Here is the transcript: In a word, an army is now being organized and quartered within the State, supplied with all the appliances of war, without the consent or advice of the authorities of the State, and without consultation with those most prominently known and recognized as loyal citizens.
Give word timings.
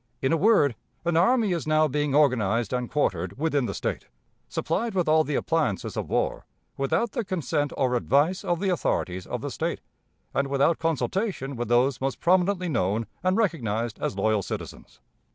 In 0.19 0.33
a 0.33 0.35
word, 0.37 0.73
an 1.05 1.15
army 1.15 1.51
is 1.53 1.67
now 1.67 1.87
being 1.87 2.15
organized 2.15 2.73
and 2.73 2.89
quartered 2.89 3.37
within 3.37 3.67
the 3.67 3.73
State, 3.75 4.07
supplied 4.49 4.95
with 4.95 5.07
all 5.07 5.23
the 5.23 5.35
appliances 5.35 5.95
of 5.95 6.09
war, 6.09 6.43
without 6.75 7.11
the 7.11 7.23
consent 7.23 7.71
or 7.77 7.93
advice 7.93 8.43
of 8.43 8.59
the 8.59 8.69
authorities 8.69 9.27
of 9.27 9.41
the 9.41 9.51
State, 9.51 9.79
and 10.33 10.47
without 10.47 10.79
consultation 10.79 11.55
with 11.55 11.67
those 11.67 12.01
most 12.01 12.19
prominently 12.19 12.67
known 12.67 13.05
and 13.21 13.37
recognized 13.37 13.99
as 14.01 14.17
loyal 14.17 14.41
citizens. 14.41 15.01